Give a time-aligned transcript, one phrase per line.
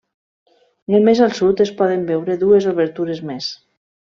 [0.93, 3.53] Només al sud es poden veure dues obertures més.